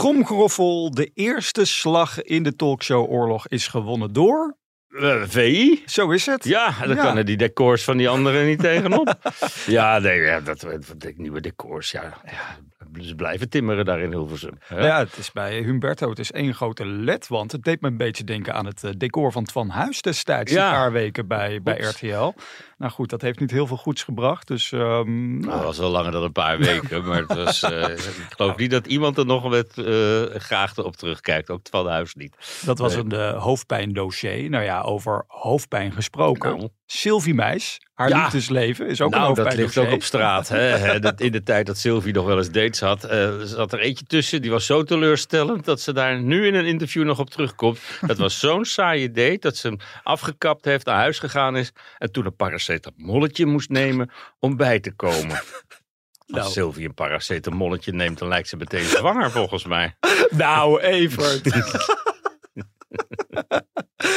Tromgeroffel, 0.00 0.90
de 0.90 1.10
eerste 1.14 1.64
slag 1.64 2.22
in 2.22 2.42
de 2.42 2.56
talkshow-oorlog 2.56 3.48
is 3.48 3.66
gewonnen 3.68 4.12
door... 4.12 4.56
Eh, 5.00 5.22
VI? 5.26 5.82
Zo 5.86 6.10
is 6.10 6.26
het. 6.26 6.44
Ja, 6.44 6.74
dan 6.86 6.96
Ja. 6.96 7.04
kunnen 7.04 7.26
die 7.26 7.36
decors 7.36 7.84
van 7.84 7.96
die 7.96 8.08
anderen 8.08 8.46
niet 8.46 8.58
tegenop. 8.58 9.18
ja, 9.66 9.98
nee, 9.98 10.20
ja, 10.20 10.40
dat, 10.40 10.60
dat 10.96 11.12
nieuwe 11.16 11.40
decors, 11.40 11.90
ja. 11.90 12.02
ja. 12.24 13.02
Ze 13.02 13.14
blijven 13.14 13.48
timmeren 13.48 13.84
daar 13.84 14.00
in 14.00 14.10
Hilversum. 14.10 14.58
hè? 14.64 14.86
Ja, 14.86 14.98
het 14.98 15.16
is 15.16 15.32
bij 15.32 15.58
Humberto, 15.62 16.08
het 16.10 16.18
is 16.18 16.32
één 16.32 16.54
grote 16.54 16.86
ledwand. 16.86 17.52
Het 17.52 17.62
deed 17.62 17.80
me 17.80 17.88
een 17.88 17.96
beetje 17.96 18.24
denken 18.24 18.54
aan 18.54 18.66
het 18.66 18.84
eh, 18.84 18.90
decor 18.96 19.32
van 19.32 19.44
Twan 19.44 19.68
Huis 19.68 20.02
destijds, 20.02 20.52
Ja. 20.52 20.66
een 20.68 20.74
paar 20.74 20.92
weken 20.92 21.26
bij, 21.28 21.62
bij. 21.62 21.78
RTL. 21.78 22.32
Nou 22.78 22.92
goed, 22.92 23.10
dat 23.10 23.22
heeft 23.22 23.40
niet 23.40 23.50
heel 23.50 23.66
veel 23.66 23.76
goeds 23.76 24.02
gebracht. 24.02 24.46
Dus 24.46 24.72
ehm, 24.72 25.38
Nou, 25.38 25.52
dat 25.52 25.62
was 25.64 25.78
wel 25.78 25.90
langer 25.90 26.12
dan 26.12 26.22
een 26.22 26.32
paar 26.32 26.58
weken, 26.58 27.04
maar 27.04 27.18
het 27.18 27.34
was, 27.34 27.62
eh, 27.62 27.88
ik 27.88 28.26
geloof 28.36 28.56
niet 28.56 28.70
dat 28.70 28.86
iemand 28.86 29.18
er 29.18 29.26
nog 29.26 29.48
met 29.50 29.78
eh 29.78 30.22
graagte 30.40 30.84
op 30.84 30.96
terugkijkt. 30.96 31.50
Ook 31.50 31.62
Twan 31.62 31.88
Huis 31.88 32.14
niet. 32.14 32.60
dat 32.64 32.78
was 32.78 32.94
een 32.94 33.12
uh, 33.14 33.42
hoofdpijndossier. 33.42 34.50
Nou 34.50 34.64
ja, 34.64 34.80
over 34.80 35.24
hoofdpijn 35.26 35.92
gesproken. 35.92 36.56
Nou. 36.56 36.68
Sylvie 36.88 37.34
Meis, 37.34 37.80
haar 37.94 38.08
Ja. 38.08 38.22
liefdesleven 38.22 38.86
is 38.86 39.00
ook 39.00 39.12
een 39.12 39.18
nou, 39.20 39.34
dat 39.34 39.36
hoofdpijndossier. 39.44 39.82
ligt 39.82 39.92
ook 39.94 39.98
op 40.00 40.06
straat. 40.06 40.48
Hè? 40.48 40.98
Dat 41.00 41.20
in 41.20 41.32
de 41.32 41.42
tijd 41.42 41.66
dat 41.66 41.78
Sylvie 41.78 42.12
nog 42.12 42.26
wel 42.26 42.36
eens 42.38 42.50
dates 42.50 42.80
had, 42.80 43.04
eh, 43.04 43.38
zat 43.40 43.72
er 43.72 43.78
eentje 43.78 44.04
tussen. 44.04 44.42
Die 44.42 44.50
was 44.50 44.66
zo 44.66 44.82
teleurstellend 44.82 45.64
dat 45.64 45.80
ze 45.80 45.92
daar 45.92 46.20
nu 46.22 46.46
in 46.46 46.54
een 46.54 46.66
interview 46.66 47.04
nog 47.04 47.18
op 47.18 47.30
terugkomt. 47.30 47.78
Dat 48.06 48.18
was 48.18 48.38
zo'n 48.38 48.64
saaie 48.78 49.10
date 49.10 49.38
dat 49.40 49.56
ze 49.56 49.66
hem 49.68 49.76
afgekapt 50.02 50.64
heeft, 50.64 50.86
naar 50.86 50.96
huis 50.96 51.18
gegaan 51.18 51.56
is. 51.56 51.72
En 51.98 52.12
toen 52.12 52.26
een 52.26 52.36
paracetamolletje 52.66 53.46
moest 53.46 53.70
nemen 53.70 54.10
om 54.38 54.56
bij 54.56 54.80
te 54.80 54.92
komen. 54.92 55.40
Als 56.26 56.42
Nou. 56.42 56.50
Sylvie 56.50 56.84
een 56.86 56.94
paracetamolletje 56.94 57.92
neemt, 57.92 58.18
dan 58.18 58.28
lijkt 58.28 58.48
ze 58.48 58.56
meteen 58.56 58.84
zwanger 58.84 59.30
volgens 59.30 59.64
mij. 59.64 59.96
Nou, 60.30 60.80
Evert. 60.80 61.44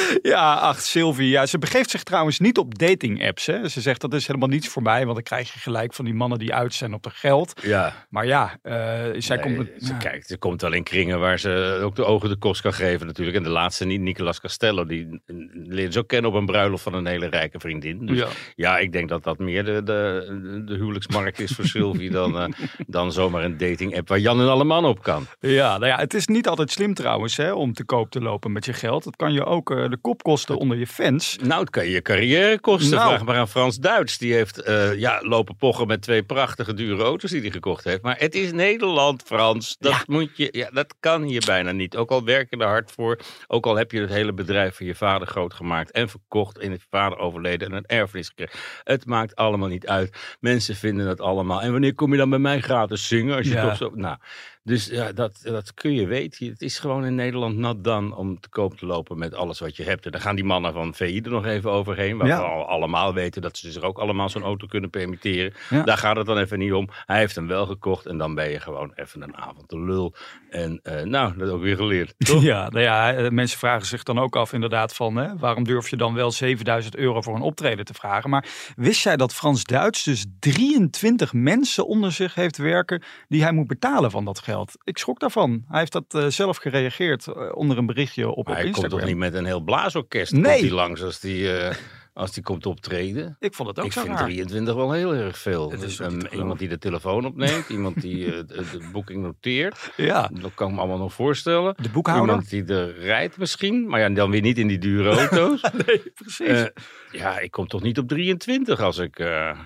ja, 0.21 0.53
ach, 0.53 0.81
Sylvie. 0.81 1.29
Ja, 1.29 1.45
ze 1.45 1.57
begeeft 1.57 1.89
zich 1.89 2.03
trouwens 2.03 2.39
niet 2.39 2.57
op 2.57 2.77
dating 2.77 3.27
apps. 3.27 3.45
Hè. 3.45 3.67
Ze 3.67 3.81
zegt 3.81 4.01
dat 4.01 4.13
is 4.13 4.27
helemaal 4.27 4.49
niets 4.49 4.67
voor 4.67 4.81
mij, 4.81 5.01
want 5.03 5.13
dan 5.13 5.23
krijg 5.23 5.53
je 5.53 5.59
gelijk 5.59 5.93
van 5.93 6.05
die 6.05 6.13
mannen 6.13 6.39
die 6.39 6.53
uit 6.53 6.73
zijn 6.73 6.93
op 6.93 7.03
de 7.03 7.09
geld. 7.09 7.61
Ja, 7.61 8.05
Maar 8.09 8.25
ja, 8.25 8.57
eh, 8.61 8.73
zij 9.17 9.37
Nee, 9.37 9.55
komt... 9.55 9.69
ze, 9.79 9.91
ja. 9.91 9.97
kijkt, 9.97 10.27
ze 10.27 10.37
komt 10.37 10.61
wel 10.61 10.73
in 10.73 10.83
kringen 10.83 11.19
waar 11.19 11.39
ze 11.39 11.79
ook 11.83 11.95
de 11.95 12.05
ogen 12.05 12.29
de 12.29 12.35
kost 12.35 12.61
kan 12.61 12.73
geven 12.73 13.07
natuurlijk. 13.07 13.37
En 13.37 13.43
de 13.43 13.49
laatste 13.49 13.85
niet, 13.85 14.01
Nicolas 14.01 14.39
Castello, 14.39 14.85
die 14.85 15.21
leert 15.53 15.93
ze 15.93 15.99
ook 15.99 16.07
kennen 16.07 16.31
op 16.31 16.37
een 16.37 16.45
bruiloft 16.45 16.83
van 16.83 16.93
een 16.93 17.05
hele 17.05 17.27
rijke 17.27 17.59
vriendin. 17.59 18.05
Dus 18.05 18.17
Ja. 18.17 18.27
ja, 18.55 18.77
ik 18.77 18.91
denk 18.91 19.09
dat 19.09 19.23
dat 19.23 19.37
meer 19.39 19.65
de, 19.65 19.83
de, 19.83 20.63
de 20.65 20.73
huwelijksmarkt 20.73 21.39
is 21.39 21.51
voor 21.51 21.65
Sylvie 21.65 22.11
dan, 22.11 22.39
eh, 22.39 22.47
dan 22.87 23.11
zomaar 23.11 23.43
een 23.43 23.57
dating 23.57 23.97
app 23.97 24.07
waar 24.07 24.19
Jan 24.19 24.39
en 24.41 24.47
alle 24.49 24.63
man 24.63 24.85
op 24.85 25.03
kan. 25.03 25.25
Ja, 25.39 25.77
nou 25.77 25.85
ja, 25.91 25.97
het 25.97 26.13
is 26.13 26.27
niet 26.27 26.47
altijd 26.47 26.71
slim 26.71 26.93
trouwens 26.93 27.37
hè, 27.37 27.53
om 27.53 27.73
te 27.73 27.83
koop 27.85 28.11
te 28.11 28.21
lopen 28.21 28.51
met 28.51 28.65
je 28.65 28.73
geld. 28.73 29.05
Het 29.05 29.15
kan 29.15 29.33
je 29.33 29.45
ook 29.45 29.71
eh, 29.71 29.89
de 29.89 29.97
kop 30.01 30.23
kosten 30.23 30.57
onder 30.57 30.77
je 30.77 30.87
fans. 30.87 31.37
Nou, 31.41 31.61
het 31.61 31.69
kan 31.69 31.87
je 31.87 32.01
carrière 32.01 32.59
kosten. 32.59 32.97
Nou. 32.97 33.09
Vraag 33.09 33.25
maar 33.25 33.35
aan 33.35 33.47
Frans 33.47 33.77
Duits. 33.77 34.17
Die 34.17 34.33
heeft 34.33 34.61
eh, 34.61 34.95
ja, 34.95 35.19
lopen 35.23 35.55
pochen 35.55 35.87
met 35.87 36.01
twee 36.01 36.23
prachtige 36.23 36.73
dure 36.73 37.03
auto's 37.03 37.31
die 37.31 37.41
hij 37.41 37.51
gekocht 37.51 37.83
heeft. 37.83 38.01
Maar 38.01 38.17
het 38.17 38.35
is 38.35 38.51
Nederland, 38.51 39.23
Frans. 39.25 39.75
Dat, 39.79 40.07
moet 40.07 40.37
je, 40.37 40.47
ja, 40.51 40.69
dat 40.69 40.95
kan 40.99 41.21
hier 41.23 41.43
bijna 41.45 41.71
niet. 41.71 41.95
Ook 41.97 42.11
al 42.11 42.23
werk 42.23 42.49
je 42.49 42.57
er 42.57 42.67
hard 42.67 42.91
voor. 42.91 43.19
Ook 43.47 43.65
al 43.65 43.75
heb 43.75 43.91
je 43.91 44.01
het 44.01 44.09
hele 44.09 44.33
bedrijf 44.33 44.75
van 44.75 44.85
je 44.85 44.95
vader 44.95 45.27
groot 45.27 45.53
gemaakt 45.53 45.91
en 45.91 46.09
verkocht. 46.09 46.57
En 46.57 46.71
je 46.71 46.79
vader 46.89 47.17
overleden 47.17 47.69
en 47.69 47.75
een 47.77 47.85
erfenis 47.85 48.27
gekregen. 48.27 48.59
Het 48.83 49.05
maakt 49.05 49.35
allemaal 49.35 49.69
niet 49.69 49.87
uit. 49.87 50.17
Mensen 50.39 50.75
vinden 50.75 51.07
het 51.07 51.21
allemaal. 51.21 51.61
En 51.61 51.71
wanneer 51.71 51.95
kom 51.95 52.11
je 52.11 52.17
dan 52.17 52.29
bij 52.29 52.39
mij 52.39 52.61
gratis 52.61 53.07
zingen? 53.07 53.35
Als 53.35 53.47
je 53.47 53.53
Ja. 53.53 53.67
toch 53.67 53.77
zo... 53.77 53.91
Nou, 53.93 54.17
dus 54.69 54.85
ja, 54.85 55.11
dat, 55.11 55.39
dat 55.43 55.73
kun 55.73 55.93
je 55.93 56.07
weten. 56.07 56.47
Het 56.47 56.61
is 56.61 56.79
gewoon 56.79 57.05
in 57.05 57.15
Nederland 57.15 57.57
nat 57.57 57.83
dan 57.83 58.15
om 58.15 58.39
te 58.39 58.49
koop 58.49 58.77
te 58.77 58.85
lopen 58.85 59.17
met 59.17 59.33
alles 59.33 59.59
wat 59.59 59.75
je 59.75 59.83
hebt. 59.83 60.05
En 60.05 60.11
dan 60.11 60.21
gaan 60.21 60.35
die 60.35 60.43
mannen 60.43 60.73
van 60.73 60.93
VI 60.93 61.21
er 61.21 61.31
nog 61.31 61.45
even 61.45 61.71
overheen. 61.71 62.17
Ja. 62.17 62.23
we 62.23 62.47
al 62.47 62.67
allemaal 62.67 63.13
weten 63.13 63.41
dat 63.41 63.57
ze 63.57 63.71
zich 63.71 63.81
ook 63.81 63.97
allemaal 63.97 64.29
zo'n 64.29 64.43
auto 64.43 64.67
kunnen 64.67 64.89
permitteren. 64.89 65.53
Ja. 65.69 65.83
Daar 65.83 65.97
gaat 65.97 66.15
het 66.15 66.25
dan 66.25 66.37
even 66.37 66.59
niet 66.59 66.73
om. 66.73 66.89
Hij 67.05 67.19
heeft 67.19 67.35
hem 67.35 67.47
wel 67.47 67.65
gekocht 67.65 68.05
en 68.05 68.17
dan 68.17 68.35
ben 68.35 68.49
je 68.49 68.59
gewoon 68.59 68.91
even 68.95 69.21
een 69.21 69.35
avond 69.35 69.69
de 69.69 69.79
lul. 69.79 70.13
En 70.49 70.79
eh, 70.83 71.03
nou, 71.03 71.37
dat 71.37 71.49
ook 71.49 71.61
weer 71.61 71.75
geleerd. 71.75 72.13
Toch? 72.17 72.43
Ja, 72.43 72.69
nou 72.69 72.83
ja, 72.83 73.13
eh, 73.13 73.29
mensen 73.29 73.59
vragen 73.59 73.85
zich 73.87 74.03
dan 74.03 74.19
ook 74.19 74.35
af 74.35 74.53
inderdaad 74.53 74.95
van... 74.95 75.15
Hè, 75.15 75.37
waarom 75.37 75.63
durf 75.63 75.89
je 75.89 75.97
dan 75.97 76.13
wel 76.13 76.31
7000 76.31 76.95
euro 76.95 77.21
voor 77.21 77.35
een 77.35 77.41
optreden 77.41 77.85
te 77.85 77.93
vragen? 77.93 78.29
Maar 78.29 78.45
wist 78.75 79.03
jij 79.03 79.17
dat 79.17 79.33
Frans 79.33 79.63
Duits 79.63 80.03
dus 80.03 80.25
23 80.39 81.33
mensen 81.33 81.87
onder 81.87 82.11
zich 82.11 82.35
heeft 82.35 82.57
werken... 82.57 83.03
die 83.27 83.41
hij 83.41 83.51
moet 83.51 83.67
betalen 83.67 84.11
van 84.11 84.25
dat 84.25 84.39
geld? 84.39 84.57
Ik 84.83 84.97
schrok 84.97 85.19
daarvan. 85.19 85.63
Hij 85.67 85.79
heeft 85.79 85.91
dat 85.91 86.03
eh, 86.13 86.25
zelf 86.27 86.57
gereageerd 86.57 87.27
eh, 87.27 87.35
onder 87.53 87.77
een 87.77 87.85
berichtje 87.85 88.29
op, 88.29 88.37
op 88.37 88.45
Maar 88.47 88.55
hij 88.55 88.63
komt 88.63 88.75
Instagram. 88.75 88.99
toch 88.99 89.09
niet 89.09 89.17
met 89.17 89.33
een 89.33 89.45
heel 89.45 89.59
blaasorkest 89.61 90.31
Nee. 90.31 90.59
hij 90.61 90.71
langs 90.71 91.03
als 91.03 91.19
die, 91.19 91.57
eh, 91.57 91.75
als 92.19 92.31
die 92.31 92.43
komt 92.43 92.65
optreden? 92.65 93.35
Ik 93.39 93.53
vond 93.53 93.69
het 93.69 93.79
ook 93.79 93.85
ik 93.85 93.91
zo 93.91 94.01
vind 94.01 94.13
raar. 94.15 94.23
23 94.27 94.75
wel 94.75 94.91
heel 94.91 95.13
erg 95.15 95.37
veel. 95.37 95.69
Geloven. 95.69 96.27
iemand 96.35 96.59
die 96.59 96.67
de 96.67 96.77
telefoon 96.77 97.25
opneemt, 97.25 97.69
iemand 97.77 98.01
die 98.01 98.25
eh, 98.35 98.41
de, 98.47 98.89
boeking 98.91 99.21
noteert. 99.23 99.91
Ja, 99.97 100.29
Dat 100.41 100.51
kan 100.53 100.67
ik 100.69 100.73
me 100.73 100.79
allemaal 100.79 100.97
nog 100.97 101.13
voorstellen. 101.13 101.75
de 101.81 101.89
boekhouder. 101.89 102.27
Iemand 102.27 102.49
die 102.49 102.65
er 102.65 102.99
rijdt 102.99 103.37
misschien, 103.37 103.87
maar 103.87 103.99
ja, 103.99 104.09
dan 104.09 104.31
weer 104.31 104.41
niet 104.41 104.57
in 104.57 104.67
die 104.67 104.77
dure 104.77 105.09
auto's. 105.09 105.61
Nee, 105.85 106.01
precies. 106.15 106.47
Eh, 106.47 106.65
ja, 107.11 107.39
ik 107.39 107.51
kom 107.51 107.67
toch 107.67 107.81
niet 107.81 107.97
op 107.97 108.07
23 108.07 108.79
als 108.79 108.97
ik 108.97 109.19
eh, 109.19 109.57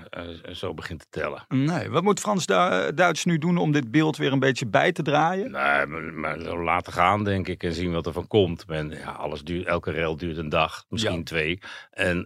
zo 0.51 0.73
begin 0.73 0.97
te 0.97 1.05
tellen. 1.09 1.45
nee, 1.49 1.89
wat 1.89 2.03
moet 2.03 2.19
Frans 2.19 2.45
Du- 2.45 2.93
Duits 2.95 3.25
nu 3.25 3.37
doen 3.37 3.57
om 3.57 3.71
dit 3.71 3.91
beeld 3.91 4.17
weer 4.17 4.31
een 4.31 4.39
beetje 4.39 4.65
bij 4.67 4.91
te 4.91 5.01
draaien? 5.01 5.51
Nee, 5.51 5.85
maar, 5.85 6.01
maar 6.13 6.39
zo 6.39 6.63
laten 6.63 6.93
gaan, 6.93 7.23
denk 7.23 7.47
ik, 7.47 7.63
en 7.63 7.73
zien 7.73 7.91
wat 7.93 8.05
er 8.05 8.13
van 8.13 8.27
komt. 8.27 8.65
En, 8.67 8.89
ja, 8.89 9.11
alles 9.11 9.41
duurt, 9.43 9.65
elke 9.67 9.91
rail 9.91 10.17
duurt 10.17 10.37
een 10.37 10.49
dag, 10.49 10.85
misschien 10.89 11.17
Ja. 11.17 11.23
twee. 11.23 11.59
En 11.91 12.25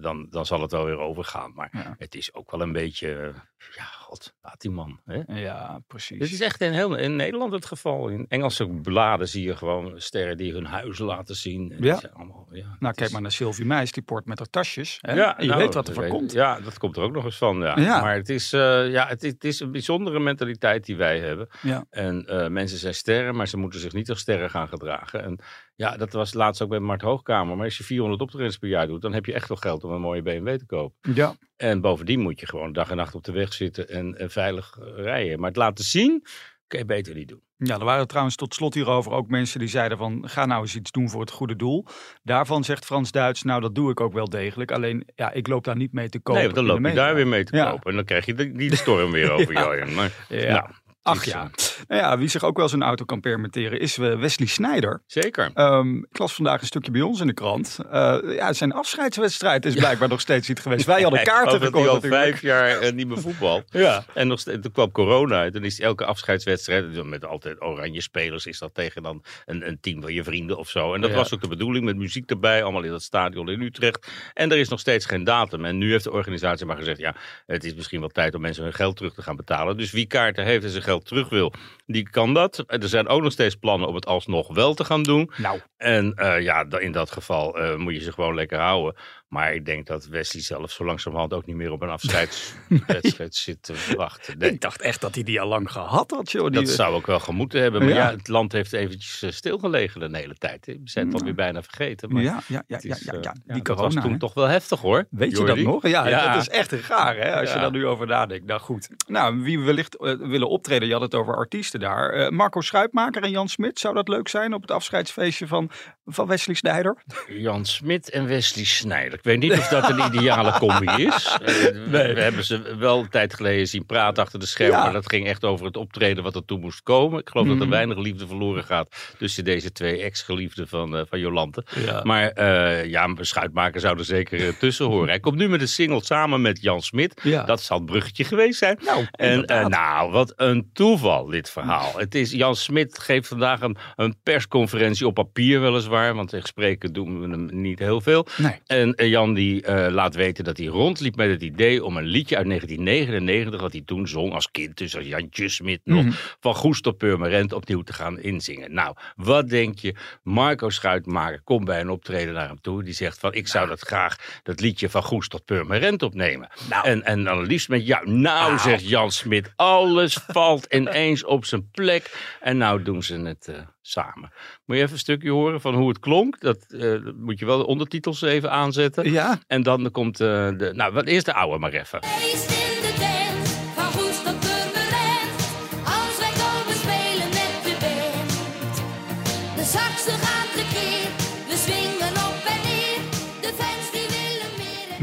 dan, 0.00 0.26
dan 0.30 0.46
zal 0.46 0.60
het 0.60 0.70
wel 0.72 0.84
weer 0.84 0.98
overgaan. 0.98 1.52
Maar 1.54 1.68
Ja. 1.72 1.94
het 1.98 2.14
is 2.14 2.34
ook 2.34 2.50
wel 2.50 2.60
een 2.60 2.72
beetje, 2.72 3.14
eh, 3.14 3.34
ja, 3.76 3.86
god, 4.14 4.34
laat 4.42 4.60
die 4.60 4.70
man. 4.70 5.00
Hè? 5.04 5.40
Ja, 5.40 5.80
precies. 5.86 6.18
Dit 6.18 6.32
is 6.32 6.40
echt 6.40 6.60
in, 6.60 6.72
heel, 6.72 6.94
in 6.94 7.16
Nederland 7.16 7.52
het 7.52 7.66
geval. 7.66 8.08
In 8.08 8.26
Engelse 8.28 8.66
bladen 8.66 9.28
zie 9.28 9.44
je 9.46 9.56
gewoon 9.56 9.92
sterren 10.00 10.36
die 10.36 10.52
hun 10.52 10.64
huizen 10.64 11.04
laten 11.04 11.34
zien. 11.36 11.72
En 11.72 11.82
Ja. 11.84 12.00
Allemaal, 12.12 12.48
ja, 12.50 12.76
Nou, 12.78 12.94
kijk 12.94 13.00
is- 13.06 13.12
maar 13.12 13.22
naar 13.22 13.32
Sylvie 13.32 13.64
Meis, 13.64 13.92
die 13.92 14.02
port 14.02 14.26
met 14.26 14.38
haar 14.38 14.50
tasjes. 14.50 14.98
Hè? 15.00 15.12
Ja, 15.14 15.34
je 15.38 15.46
nou, 15.46 15.58
weet 15.60 15.74
wat 15.74 15.88
er 15.88 15.94
van 15.94 16.08
komt. 16.08 16.32
Ja, 16.32 16.60
dat 16.60 16.78
komt 16.78 16.96
er 16.96 17.02
ook 17.02 17.12
nog 17.12 17.24
eens 17.24 17.36
van. 17.38 17.58
Ja. 17.58 17.78
Ja. 17.78 18.00
Maar 18.00 18.14
het 18.14 18.28
is, 18.28 18.52
eh, 18.52 18.90
ja, 18.90 19.06
het, 19.06 19.22
het 19.22 19.44
is 19.44 19.60
een 19.60 19.72
bijzondere 19.72 20.20
mentaliteit 20.20 20.84
die 20.84 20.96
wij 20.96 21.18
hebben. 21.20 21.48
Ja. 21.62 21.84
En 21.90 22.26
eh, 22.26 22.48
mensen 22.48 22.78
zijn 22.78 22.94
sterren, 22.94 23.36
maar 23.36 23.48
ze 23.48 23.56
moeten 23.56 23.80
zich 23.80 23.92
niet 23.92 24.10
als 24.10 24.20
sterren 24.20 24.50
gaan 24.50 24.68
gedragen. 24.68 25.22
En 25.22 25.38
ja, 25.76 25.96
dat 25.96 26.12
was 26.12 26.34
laatst 26.34 26.62
ook 26.62 26.68
bij 26.68 26.78
Mart 26.78 27.02
Hoogkamer. 27.02 27.56
Maar 27.56 27.64
als 27.64 27.76
je 27.78 27.84
400 27.84 28.20
optredens 28.22 28.56
per 28.56 28.68
jaar 28.68 28.86
doet, 28.86 29.02
dan 29.02 29.12
heb 29.12 29.26
je 29.26 29.32
echt 29.32 29.48
wel 29.48 29.56
geld 29.56 29.84
om 29.84 29.90
een 29.92 30.00
mooie 30.00 30.22
BMW 30.22 30.56
te 30.58 30.66
kopen. 30.66 31.14
Ja. 31.14 31.34
En 31.56 31.80
bovendien 31.80 32.20
moet 32.20 32.40
je 32.40 32.46
gewoon 32.46 32.72
dag 32.72 32.90
en 32.90 32.96
nacht 32.96 33.14
op 33.14 33.24
de 33.24 33.32
weg 33.32 33.52
zitten 33.52 33.88
en, 33.88 34.18
en 34.18 34.30
veilig 34.30 34.78
eh, 34.80 35.02
rijden. 35.04 35.38
Maar 35.38 35.48
het 35.48 35.58
laten 35.58 35.84
zien, 35.84 36.24
kun 36.66 36.78
je 36.78 36.84
beter 36.84 37.14
niet 37.14 37.28
doen. 37.28 37.42
ja, 37.56 37.78
er 37.78 37.84
waren 37.84 38.06
trouwens 38.06 38.36
tot 38.36 38.54
slot 38.54 38.74
hierover 38.74 39.12
ook 39.12 39.28
mensen 39.28 39.58
die 39.58 39.68
zeiden 39.68 39.98
van... 39.98 40.28
ga 40.28 40.46
nou 40.46 40.62
eens 40.62 40.74
iets 40.76 40.90
doen 40.90 41.10
voor 41.10 41.20
het 41.20 41.30
goede 41.30 41.56
doel. 41.56 41.86
Daarvan 42.22 42.64
zegt 42.64 42.84
Frans 42.84 43.10
Duits, 43.10 43.42
nou 43.42 43.60
dat 43.60 43.74
doe 43.74 43.90
ik 43.90 44.00
ook 44.00 44.12
wel 44.12 44.28
degelijk. 44.28 44.72
Alleen, 44.72 45.06
ja, 45.14 45.32
ik 45.32 45.46
loop 45.46 45.64
daar 45.64 45.76
niet 45.76 45.92
mee 45.92 46.08
te 46.08 46.20
kopen. 46.20 46.42
nee, 46.42 46.52
dan 46.52 46.64
loop 46.64 46.86
je 46.86 46.92
daar 46.92 47.14
weer 47.14 47.26
mee 47.26 47.44
te 47.44 47.56
Ja. 47.56 47.70
kopen. 47.70 47.90
En 47.90 47.96
dan 47.96 48.04
krijg 48.04 48.26
je 48.26 48.52
die 48.52 48.76
storm 48.76 49.10
weer 49.10 49.30
over 49.36 49.52
Ja. 49.52 49.60
jou. 49.60 49.90
Maar, 49.92 50.12
Ja. 50.28 50.52
nou, 50.52 50.70
Ach 51.06 51.24
ja. 51.24 51.50
Nou 51.88 52.00
ja, 52.00 52.18
wie 52.18 52.28
zich 52.28 52.44
ook 52.44 52.56
wel 52.56 52.68
zijn 52.68 52.82
auto 52.82 53.04
kan 53.04 53.20
permitteren 53.20 53.80
is 53.80 53.98
eh, 53.98 54.18
Wesley 54.18 54.48
Snijder. 54.48 55.02
Zeker. 55.06 55.50
Ehm, 55.54 55.96
ik 55.96 56.18
las 56.18 56.34
vandaag 56.34 56.60
een 56.60 56.66
stukje 56.66 56.90
bij 56.90 57.00
ons 57.00 57.20
in 57.20 57.26
de 57.26 57.32
krant. 57.32 57.78
Eh, 57.90 58.18
ja, 58.36 58.52
zijn 58.52 58.72
afscheidswedstrijd 58.72 59.64
is 59.66 59.74
blijkbaar 59.74 60.08
nog 60.08 60.20
steeds 60.20 60.48
niet 60.48 60.60
geweest. 60.60 60.86
Wij 60.86 61.02
hadden 61.06 61.24
kaarten 61.24 61.60
gekocht 61.60 61.88
al 61.88 61.94
natuurlijk. 61.94 62.22
vijf 62.22 62.42
jaar 62.42 62.78
eh, 62.78 62.92
niet 62.92 63.06
meer 63.08 63.20
voetbal. 63.20 63.62
Ja. 63.70 64.04
En 64.14 64.28
nog 64.28 64.40
steeds, 64.40 64.62
toen 64.62 64.72
kwam 64.72 64.90
corona. 64.92 65.44
En 65.44 65.52
toen 65.52 65.64
is 65.64 65.80
elke 65.80 66.04
afscheidswedstrijd, 66.04 67.04
met 67.04 67.24
altijd 67.24 67.62
oranje 67.62 68.00
spelers, 68.00 68.46
is 68.46 68.58
dat 68.58 68.74
tegen 68.74 69.02
dan 69.02 69.22
een, 69.46 69.66
een 69.68 69.78
team 69.80 70.00
van 70.02 70.12
je 70.12 70.24
vrienden 70.24 70.56
of 70.58 70.68
zo. 70.68 70.94
En 70.94 71.00
dat 71.00 71.10
Ja. 71.10 71.16
was 71.16 71.34
ook 71.34 71.40
de 71.40 71.48
bedoeling, 71.48 71.84
met 71.84 71.96
muziek 71.96 72.30
erbij, 72.30 72.62
allemaal 72.62 72.82
in 72.82 72.90
dat 72.90 73.02
stadion 73.02 73.48
in 73.48 73.60
Utrecht. 73.60 74.06
En 74.34 74.50
er 74.52 74.58
is 74.58 74.68
nog 74.68 74.80
steeds 74.80 75.06
geen 75.06 75.24
datum. 75.24 75.64
En 75.64 75.78
nu 75.78 75.90
heeft 75.90 76.04
de 76.04 76.12
organisatie 76.12 76.66
maar 76.66 76.76
gezegd, 76.76 76.98
ja, 76.98 77.14
het 77.46 77.64
is 77.64 77.74
misschien 77.74 78.00
wel 78.00 78.08
tijd 78.08 78.34
om 78.34 78.40
mensen 78.40 78.62
hun 78.64 78.74
geld 78.74 78.96
terug 78.96 79.14
te 79.14 79.22
gaan 79.22 79.36
betalen. 79.36 79.76
Dus 79.76 79.90
wie 79.90 80.06
kaarten 80.06 80.44
heeft 80.44 80.64
en 80.64 80.70
zijn 80.70 80.82
geld 80.82 80.93
terug 81.00 81.28
wil, 81.28 81.52
die 81.86 82.10
kan 82.10 82.34
dat. 82.34 82.64
Er 82.66 82.88
zijn 82.88 83.08
ook 83.08 83.22
nog 83.22 83.32
steeds 83.32 83.54
plannen 83.54 83.88
om 83.88 83.94
het 83.94 84.06
alsnog 84.06 84.54
wel 84.54 84.74
te 84.74 84.84
gaan 84.84 85.02
doen. 85.02 85.30
Nou, 85.36 85.60
En 85.84 86.14
eh, 86.14 86.40
ja, 86.40 86.66
in 86.78 86.92
dat 86.92 87.10
geval 87.10 87.58
eh, 87.58 87.76
moet 87.76 87.94
je 87.94 88.00
ze 88.00 88.12
gewoon 88.12 88.34
lekker 88.34 88.58
houden. 88.58 88.94
Maar 89.34 89.54
ik 89.54 89.64
denk 89.64 89.86
dat 89.86 90.06
Wesley 90.06 90.42
zelf 90.42 90.70
zo 90.70 90.84
langzamerhand 90.84 91.32
ook 91.32 91.46
niet 91.46 91.56
meer 91.56 91.72
op 91.72 91.82
een 91.82 91.88
afscheidswedstrijd 91.88 93.34
zit 93.44 93.62
te 93.62 93.94
wachten. 93.96 94.38
Nee. 94.38 94.50
ik 94.50 94.60
dacht 94.60 94.80
echt 94.80 95.00
dat 95.00 95.14
hij 95.14 95.24
die 95.24 95.40
al 95.40 95.48
lang 95.48 95.70
gehad 95.70 96.10
had, 96.10 96.30
joh. 96.30 96.50
Die, 96.50 96.60
Dat 96.60 96.68
zou 96.68 96.94
ook 96.94 97.06
wel 97.06 97.20
gemoeten 97.20 97.60
hebben. 97.60 97.80
Maar 97.80 97.88
Ja. 97.88 97.96
ja. 97.96 98.10
het 98.10 98.28
land 98.28 98.52
heeft 98.52 98.72
eventjes 98.72 99.22
eh, 99.22 99.30
stilgelegen 99.30 100.12
de 100.12 100.18
hele 100.18 100.34
tijd. 100.34 100.66
We 100.66 100.80
zijn 100.84 101.06
het 101.06 101.14
alweer 101.14 101.34
bijna 101.34 101.62
vergeten. 101.62 102.12
Maar 102.12 102.22
ja, 102.22 102.42
ja, 102.46 102.62
ja, 102.66 102.78
ja, 102.82 102.94
is, 102.94 103.04
ja, 103.04 103.18
ja, 103.20 103.34
die 103.54 103.62
corona. 103.62 103.84
was 103.84 103.94
toen 103.94 104.12
hè. 104.12 104.18
toch 104.18 104.34
wel 104.34 104.46
heftig 104.46 104.80
hoor. 104.80 105.06
Weet 105.10 105.36
je 105.36 105.44
dat 105.44 105.58
nog? 105.58 105.88
Ja, 105.88 106.32
dat 106.32 106.40
is 106.40 106.48
echt 106.48 106.72
raar 106.72 107.16
hè, 107.16 107.40
als 107.40 107.52
je 107.52 107.58
daar 107.58 107.70
nu 107.70 107.86
over 107.86 108.06
nadenkt. 108.06 108.46
Nou 108.46 108.60
goed. 108.60 108.88
Nou, 109.06 109.42
wie 109.42 109.60
wellicht 109.60 109.96
willen 109.98 110.48
optreden, 110.48 110.86
je 110.88 110.92
had 110.94 111.02
het 111.02 111.14
over 111.14 111.36
artiesten 111.36 111.80
daar. 111.80 112.32
Marco 112.32 112.60
Schuitmaker 112.60 113.22
en 113.22 113.30
Jan 113.30 113.48
Smit, 113.48 113.78
zou 113.78 113.94
dat 113.94 114.08
leuk 114.08 114.28
zijn 114.28 114.54
op 114.54 114.60
het 114.60 114.70
afscheidsfeestje 114.70 115.46
van, 115.46 115.70
van 116.06 116.26
Wesley 116.26 116.54
Snijder? 116.54 117.02
Jan 117.28 117.64
Smit 117.64 118.10
en 118.10 118.26
Wesley 118.26 118.64
Snijder. 118.64 119.18
Ik 119.18 119.24
weet 119.24 119.38
niet 119.38 119.52
of 119.52 119.68
dat 119.68 119.88
een 119.90 120.14
ideale 120.14 120.52
combi 120.58 121.04
is. 121.04 121.22
Eh, 121.44 121.54
we, 121.54 121.84
Nee. 121.90 122.14
we 122.14 122.20
hebben 122.20 122.44
ze 122.44 122.76
wel 122.76 122.98
een 123.00 123.08
tijd 123.08 123.34
geleden 123.34 123.66
zien 123.68 123.86
praten 123.86 124.22
achter 124.22 124.38
de 124.38 124.46
schermen. 124.46 124.76
Ja. 124.76 124.84
Maar 124.84 124.92
dat 124.92 125.08
ging 125.08 125.26
echt 125.26 125.44
over 125.44 125.66
het 125.66 125.76
optreden 125.76 126.22
wat 126.22 126.34
er 126.34 126.44
toe 126.44 126.58
moest 126.58 126.82
komen. 126.82 127.20
Ik 127.20 127.28
geloof 127.28 127.46
dat 127.46 127.56
er 127.56 127.62
Mhm. 127.62 127.70
weinig 127.70 127.98
liefde 127.98 128.26
verloren 128.26 128.64
gaat 128.64 129.14
tussen 129.18 129.44
deze 129.44 129.72
twee 129.72 130.02
ex-geliefden 130.02 130.68
van, 130.68 130.96
eh, 130.96 131.02
van 131.08 131.18
Jolante. 131.18 131.64
Ja. 131.84 132.00
Maar 132.02 132.28
eh, 132.30 132.84
ja, 132.84 133.04
een 133.04 133.18
Schuitmaker 133.20 133.80
zou 133.80 133.98
er 133.98 134.04
zeker 134.04 134.58
tussen 134.58 134.86
horen. 134.86 135.08
Hij 135.08 135.20
komt 135.20 135.36
nu 135.36 135.48
met 135.48 135.60
een 135.60 135.68
single 135.68 136.04
samen 136.04 136.40
met 136.42 136.60
Jan 136.62 136.82
Smit. 136.82 137.20
Ja. 137.22 137.42
Dat 137.44 137.62
zal 137.62 137.76
het 137.76 137.86
bruggetje 137.86 138.24
geweest 138.24 138.58
zijn. 138.58 138.78
Nou, 138.84 139.06
En 139.10 139.44
nou, 139.70 140.10
wat 140.10 140.32
een 140.36 140.70
toeval 140.72 141.26
dit 141.26 141.50
verhaal. 141.50 141.92
Het 141.98 142.14
is, 142.14 142.30
Jan 142.30 142.56
Smit 142.56 142.98
geeft 142.98 143.28
vandaag 143.28 143.60
een, 143.60 143.76
een 143.96 144.16
persconferentie 144.22 145.06
op 145.06 145.14
papier 145.14 145.53
weliswaar. 145.58 146.14
Want 146.14 146.28
tegen 146.28 146.48
spreken 146.48 146.92
doen 146.92 147.20
we 147.20 147.28
hem 147.28 147.48
niet 147.52 147.78
heel 147.78 148.00
veel. 148.00 148.26
Nee. 148.36 148.58
En 148.66 148.94
eh, 148.94 149.08
Jan 149.08 149.34
die 149.34 149.62
eh, 149.62 149.92
laat 149.92 150.14
weten 150.14 150.44
dat 150.44 150.56
hij 150.56 150.66
rondliep 150.66 151.16
met 151.16 151.30
het 151.30 151.42
idee 151.42 151.84
om 151.84 151.96
een 151.96 152.04
liedje 152.04 152.36
uit 152.36 152.46
1999... 152.46 153.60
wat 153.60 153.72
hij 153.72 153.82
toen 153.84 154.08
zong 154.08 154.32
als 154.32 154.50
kind, 154.50 154.76
dus 154.76 154.96
als 154.96 155.06
Jantje 155.06 155.48
Smit 155.48 155.80
nog... 155.84 156.04
Mhm. 156.04 156.12
van 156.40 156.54
Goes 156.54 156.80
tot 156.80 156.98
Purmerend 156.98 157.52
opnieuw 157.52 157.82
te 157.82 157.92
gaan 157.92 158.20
inzingen. 158.20 158.74
Nou, 158.74 158.96
wat 159.16 159.48
denk 159.48 159.78
je? 159.78 159.94
Marco 160.22 160.70
Schuitmaker 160.70 161.40
komt 161.44 161.64
bij 161.64 161.80
een 161.80 161.90
optreden 161.90 162.34
naar 162.34 162.48
hem 162.48 162.60
toe. 162.60 162.82
Die 162.82 162.94
zegt 162.94 163.18
van, 163.18 163.34
ik 163.34 163.48
zou 163.48 163.68
dat 163.68 163.80
graag, 163.80 164.40
dat 164.42 164.60
liedje 164.60 164.90
van 164.90 165.02
Goes 165.02 165.28
tot 165.28 165.44
Purmerend 165.44 166.02
opnemen. 166.02 166.48
Nou. 166.68 166.86
En, 166.86 167.04
en 167.04 167.24
dan 167.24 167.46
liefst 167.46 167.68
met 167.68 167.86
jou. 167.86 168.10
Nou, 168.10 168.48
Nou. 168.48 168.58
zegt 168.58 168.88
Jan 168.88 169.10
Smit, 169.10 169.52
alles 169.56 170.18
valt 170.26 170.66
ineens 170.72 171.24
op 171.24 171.44
zijn 171.44 171.70
plek. 171.70 172.36
En 172.40 172.56
nou 172.56 172.82
doen 172.82 173.02
ze 173.02 173.20
het 173.20 173.48
eh, 173.48 173.56
samen. 173.86 174.32
Moet 174.64 174.76
je 174.76 174.82
even 174.82 174.94
een 174.94 174.98
stukje 174.98 175.30
horen 175.30 175.60
van 175.60 175.74
hoe 175.74 175.88
het 175.88 175.98
klonk? 175.98 176.40
Dat 176.40 176.64
eh, 176.68 176.98
moet 177.16 177.38
je 177.38 177.46
wel 177.46 177.58
de 177.58 177.66
ondertitels 177.66 178.22
even 178.22 178.50
aanzetten. 178.50 179.12
Ja, 179.12 179.38
En 179.46 179.62
dan 179.62 179.90
komt 179.90 180.20
eh, 180.20 180.26
de, 180.56 180.70
nou, 180.74 180.92
wat 180.92 181.06
eerst 181.06 181.26
de 181.26 181.34
oude 181.34 181.58
maar 181.58 181.72
even. 181.72 182.00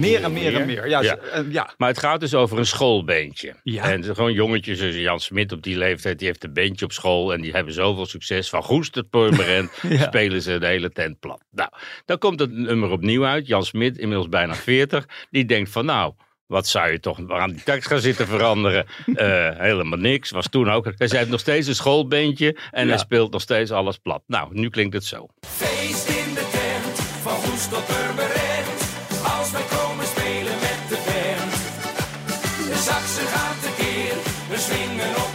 Meer 0.01 0.23
en 0.23 0.33
meer 0.33 0.55
en 0.55 0.65
meer. 0.65 0.87
Ja, 0.89 1.01
Ja. 1.49 1.73
Maar 1.77 1.89
het 1.89 1.99
gaat 1.99 2.19
dus 2.19 2.33
over 2.33 2.57
een 2.57 2.65
schoolbeentje. 2.65 3.55
Ja. 3.63 3.91
En 3.91 4.03
gewoon 4.03 4.33
jongetjes, 4.33 4.77
zoals 4.79 4.95
Jan 4.95 5.19
Smit 5.19 5.51
op 5.51 5.61
die 5.63 5.77
leeftijd, 5.77 6.17
die 6.19 6.27
heeft 6.27 6.43
een 6.43 6.53
beentje 6.53 6.85
op 6.85 6.91
school. 6.91 7.33
En 7.33 7.41
die 7.41 7.51
hebben 7.51 7.73
zoveel 7.73 8.05
succes. 8.05 8.49
Van 8.49 8.63
Goes 8.63 8.89
tot 8.89 9.09
Purmerend 9.09 9.71
Ja. 9.89 10.03
spelen 10.07 10.41
ze 10.41 10.57
de 10.59 10.65
hele 10.67 10.89
tent 10.91 11.19
plat. 11.19 11.41
Nou, 11.51 11.69
dan 12.05 12.17
komt 12.17 12.39
het 12.39 12.51
nummer 12.51 12.89
opnieuw 12.89 13.25
uit. 13.25 13.47
Jan 13.47 13.63
Smit, 13.65 13.97
inmiddels 13.97 14.29
bijna 14.29 14.55
40, 14.55 15.05
die 15.29 15.45
denkt 15.45 15.69
van 15.69 15.85
nou... 15.85 16.13
Wat 16.47 16.67
zou 16.67 16.91
je 16.91 16.99
toch 16.99 17.29
aan 17.29 17.51
die 17.51 17.63
tekst 17.63 17.87
gaan 17.87 17.99
zitten 17.99 18.27
veranderen? 18.27 18.85
Eh, 19.15 19.49
helemaal 19.57 19.99
niks. 19.99 20.29
Was 20.31 20.47
toen 20.49 20.69
ook. 20.71 20.85
Hij 20.97 21.07
heeft 21.11 21.29
nog 21.29 21.39
steeds 21.39 21.67
een 21.67 21.75
schoolbeentje 21.75 22.57
en 22.71 22.83
Ja. 22.83 22.89
hij 22.89 22.97
speelt 22.97 23.31
nog 23.31 23.41
steeds 23.41 23.71
alles 23.71 23.97
plat. 23.97 24.21
Nou, 24.27 24.47
nu 24.53 24.69
klinkt 24.69 24.93
het 24.93 25.05
zo. 25.05 25.27
Feest 25.47 26.07
in 26.09 26.33
de 26.33 26.49
tent, 26.51 26.99
van 27.21 27.31
Goes 27.31 27.67
tot. 27.67 27.83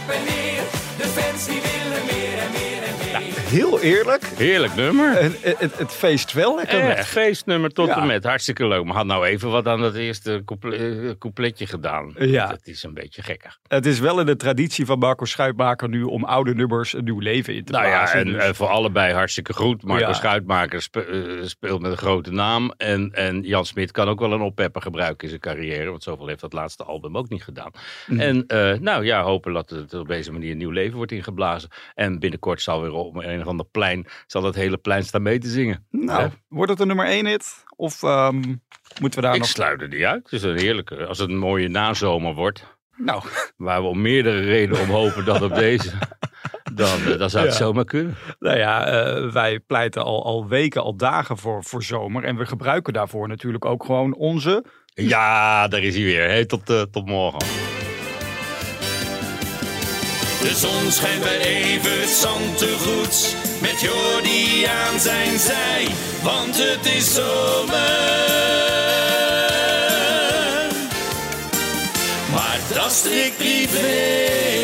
Swingen 0.07 1.71
op 1.71 1.76
Heel 3.47 3.81
eerlijk, 3.81 4.25
Heerlijk 4.25 4.75
nummer. 4.75 5.17
en, 5.17 5.35
het, 5.41 5.59
het, 5.59 5.77
het 5.77 5.91
feest 5.91 6.33
wel 6.33 6.55
lekker. 6.55 6.79
Eh, 6.79 6.85
weg. 6.85 7.07
feestnummer 7.07 7.69
tot 7.73 7.87
Ja. 7.87 7.97
en 8.01 8.07
met. 8.07 8.23
Hartstikke 8.23 8.67
leuk. 8.67 8.83
Maar 8.83 8.95
had 8.95 9.05
nou 9.05 9.25
even 9.25 9.49
wat 9.49 9.67
aan 9.67 9.81
dat 9.81 9.95
eerste 9.95 10.43
eh, 10.71 11.11
coupletje 11.19 11.65
gedaan. 11.67 12.13
Ja. 12.17 12.47
Dat 12.47 12.59
is 12.63 12.83
een 12.83 12.93
beetje 12.93 13.21
gekker. 13.23 13.57
Het 13.67 13.85
is 13.85 13.99
wel 13.99 14.19
in 14.19 14.25
de 14.25 14.35
traditie 14.35 14.85
van 14.85 14.99
Marco 14.99 15.25
Schuitmaker 15.25 15.89
nu 15.89 16.03
om 16.03 16.23
oude 16.23 16.53
nummers 16.55 16.93
een 16.93 17.03
nieuw 17.03 17.19
leven 17.19 17.55
in 17.55 17.63
te 17.65 17.71
Nou 17.71 17.85
ja, 17.85 17.91
blazen. 17.97 18.19
en 18.19 18.25
dus- 18.33 18.43
eh, 18.43 18.53
voor 18.53 18.67
allebei 18.67 19.13
hartstikke 19.13 19.53
goed. 19.53 19.83
Marco 19.83 20.07
Ja. 20.07 20.13
Schuitmaker 20.13 20.87
eh, 20.91 21.03
speelt 21.45 21.81
met 21.81 21.91
een 21.91 21.97
grote 21.97 22.31
naam. 22.31 22.73
En, 22.77 23.11
en 23.13 23.41
Jan 23.41 23.65
Smit 23.65 23.91
kan 23.91 24.07
ook 24.07 24.19
wel 24.19 24.31
een 24.33 24.41
oppepper 24.41 24.81
gebruiken 24.81 25.23
in 25.23 25.29
zijn 25.29 25.41
carrière. 25.41 25.89
Want 25.89 26.03
zoveel 26.03 26.27
heeft 26.27 26.41
dat 26.41 26.53
laatste 26.53 26.83
album 26.83 27.17
ook 27.17 27.29
niet 27.29 27.43
gedaan. 27.43 27.71
Mm. 28.07 28.19
En 28.19 28.43
nou 28.81 29.05
ja, 29.05 29.21
hopen 29.23 29.53
dat 29.53 29.69
het 29.69 29.93
op 29.93 30.07
deze 30.07 30.31
manier 30.31 30.51
een 30.51 30.57
nieuw 30.57 30.69
leven 30.71 30.97
wordt 30.97 31.11
ingeblazen. 31.11 31.69
En 31.95 32.19
binnenkort 32.19 32.61
zal 32.61 32.81
weer 32.81 32.91
op 32.93 33.15
een 33.37 33.43
of 33.45 33.49
ander 33.51 33.65
plein... 33.71 34.05
zal 34.27 34.41
dat 34.41 34.55
hele 34.55 34.77
plein 34.77 35.03
staan 35.03 35.21
mee 35.21 35.39
te 35.39 35.47
zingen. 35.49 35.85
nou, 35.91 36.29
wordt 36.47 36.71
het 36.71 36.79
een 36.79 36.87
nummer 36.87 37.05
één 37.05 37.25
hit? 37.25 37.63
Of 37.75 38.03
ehm, 38.03 38.35
moeten 38.99 39.19
we 39.19 39.25
daar 39.25 39.33
Ik 39.33 39.39
nog... 39.39 39.49
sluit 39.49 39.89
niet 39.89 40.03
uit. 40.03 40.23
Het 40.23 40.31
is 40.31 40.43
een 40.43 40.57
heerlijke... 40.57 41.05
Als 41.05 41.17
het 41.17 41.29
een 41.29 41.37
mooie 41.37 41.67
nazomer 41.67 42.33
wordt... 42.33 42.75
Nou, 42.97 43.23
Waar 43.57 43.81
we 43.81 43.87
om 43.87 44.01
meerdere 44.01 44.39
redenen 44.39 44.81
om 44.81 44.89
hopen 44.89 45.25
dat 45.25 45.41
op 45.41 45.55
deze. 45.65 45.91
Dan, 46.73 46.99
eh, 47.05 47.17
dan 47.19 47.29
zou 47.29 47.45
het 47.45 47.53
Ja. 47.53 47.59
zomaar 47.59 47.85
kunnen. 47.85 48.15
nou 48.39 48.57
ja, 48.57 48.85
eh, 48.85 49.31
wij 49.31 49.59
pleiten 49.59 50.03
al, 50.03 50.25
al 50.25 50.47
weken, 50.47 50.81
al 50.83 50.95
dagen 50.95 51.37
voor, 51.37 51.63
voor 51.63 51.83
zomer. 51.83 52.23
En 52.23 52.37
we 52.37 52.45
gebruiken 52.45 52.93
daarvoor 52.93 53.27
natuurlijk 53.27 53.65
ook 53.65 53.85
gewoon 53.85 54.15
onze... 54.15 54.63
Ja, 54.93 55.67
daar 55.67 55.83
is 55.83 55.95
hij 55.95 56.03
weer. 56.03 56.27
Hey, 56.27 56.45
tot, 56.45 56.69
eh, 56.69 56.81
tot 56.81 57.05
morgen. 57.05 57.76
De 60.41 60.55
zon 60.55 60.91
schijnt 60.91 61.23
bij 61.23 61.39
even 61.39 62.07
goed 62.79 63.35
met 63.59 63.81
Jordi 63.81 64.65
aan 64.65 64.99
zijn 64.99 65.39
zij, 65.39 65.87
want 66.23 66.57
het 66.57 66.85
is 66.85 67.13
zomer. 67.13 67.75
Maar 72.31 72.59
dat 72.73 72.91
strikt 72.91 73.37
privé. 73.37 74.56